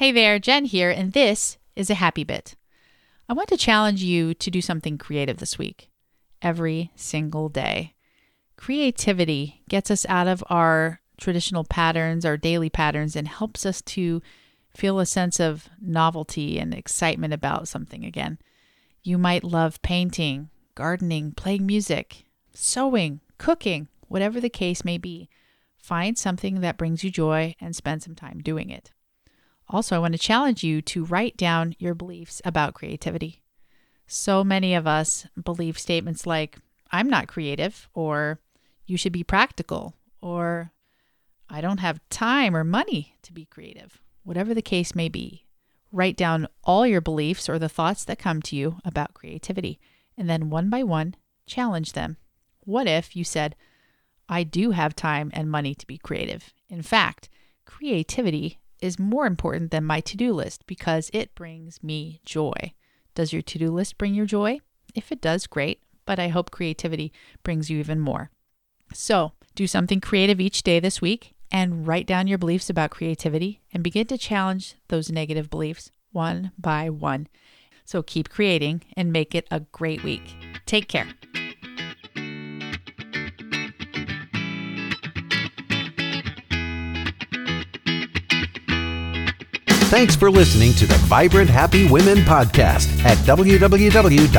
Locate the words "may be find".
24.82-26.16